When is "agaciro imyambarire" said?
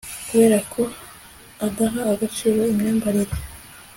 2.13-3.35